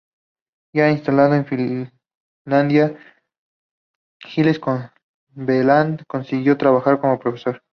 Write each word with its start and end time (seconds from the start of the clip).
Ya 0.73 0.89
instalados 0.89 1.35
en 1.35 1.45
Filadelfia, 2.43 2.99
Giles 4.19 4.59
Cleveland 5.35 6.05
consiguió 6.07 6.57
trabajo 6.57 6.99
como 6.99 7.19
profesor. 7.19 7.61